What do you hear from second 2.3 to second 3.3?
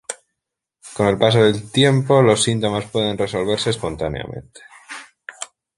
síntomas pueden